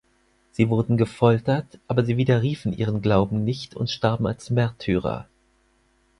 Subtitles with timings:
[0.51, 5.27] Sie wurden gefoltert, aber sie widerriefen ihren Glauben nicht und starben als Märtyrer.